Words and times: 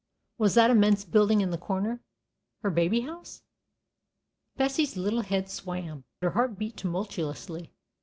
Was 0.39 0.55
that 0.55 0.71
immense 0.71 1.05
building 1.05 1.41
in 1.41 1.51
the 1.51 1.59
corner 1.59 2.01
her 2.63 2.71
baby 2.71 3.01
house? 3.01 3.43
Bessie's 4.57 4.97
little 4.97 5.21
head 5.21 5.47
swam; 5.47 6.05
her 6.23 6.31
heart 6.31 6.57
beat 6.57 6.75
tumultuously. 6.75 7.71